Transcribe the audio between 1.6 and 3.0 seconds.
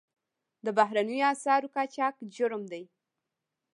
قاچاق جرم دی